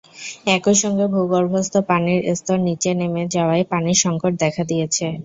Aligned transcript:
একই 0.55 0.75
সঙ্গে 0.83 1.05
ভূগর্ভস্থ 1.13 1.73
পানির 1.89 2.19
স্তর 2.35 2.57
নিচে 2.67 2.89
নেমে 2.99 3.23
যাওয়ায় 3.35 3.65
পানির 3.71 3.97
সংকট 4.03 4.33
দেখা 4.43 4.63
দিয়েছে। 4.69 5.05